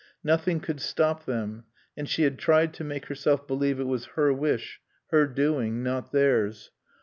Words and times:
Nothing 0.23 0.59
could 0.61 0.81
stop 0.81 1.25
them. 1.25 1.65
And 1.95 2.09
she 2.09 2.23
had 2.23 2.39
tried 2.39 2.73
to 2.73 2.83
make 2.83 3.05
herself 3.05 3.45
believe 3.47 3.79
it 3.79 3.83
was 3.83 4.05
her 4.15 4.33
wish, 4.33 4.81
her 5.11 5.27
doing, 5.27 5.83
not 5.83 6.11
theirs. 6.11 6.71